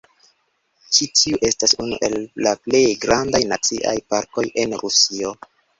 Ĉi 0.95 1.07
tiu 1.19 1.39
estas 1.51 1.77
unu 1.85 2.01
el 2.09 2.17
la 2.49 2.55
plej 2.65 2.83
grandaj 3.07 3.45
naciaj 3.55 3.97
parkoj 4.17 4.51
en 4.65 4.81
Rusio. 4.85 5.41